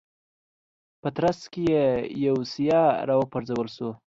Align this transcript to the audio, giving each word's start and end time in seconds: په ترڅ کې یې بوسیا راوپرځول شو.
په 1.01 1.09
ترڅ 1.15 1.39
کې 1.53 1.63
یې 2.21 2.31
بوسیا 2.35 2.81
راوپرځول 3.09 3.67
شو. 3.75 3.89